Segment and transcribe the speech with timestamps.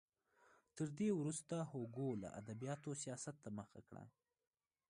[0.75, 4.03] تر دې وروسته هوګو له ادبیاتو سیاست ته مخه کړه.